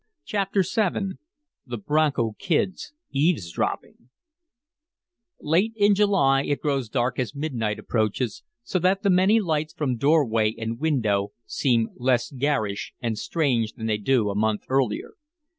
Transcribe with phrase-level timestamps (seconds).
[0.25, 1.17] CHAPTER VII
[1.63, 4.09] THE "BRONCO KID'S" EAVESDROPPING
[5.39, 9.97] Late in July it grows dark as midnight approaches, so that the many lights from
[9.97, 15.11] doorway and window seem less garish and strange than they do a month earlier.